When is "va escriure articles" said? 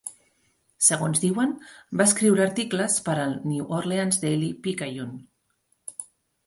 2.01-2.99